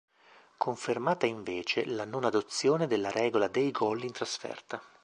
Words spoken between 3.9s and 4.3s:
in